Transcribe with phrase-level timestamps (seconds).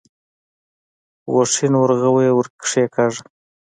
[1.33, 3.23] غوښين ورغوی يې ور کېکاږه.